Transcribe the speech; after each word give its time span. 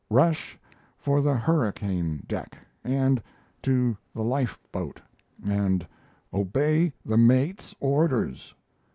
Rush 0.09 0.57
for 0.97 1.21
the 1.21 1.35
hurricane 1.35 2.25
deck 2.27 2.57
and 2.83 3.21
to 3.61 3.95
the 4.15 4.23
life 4.23 4.57
boat, 4.71 4.99
and 5.45 5.85
obey 6.33 6.91
the 7.05 7.17
mate's 7.19 7.75
orders. 7.79 8.55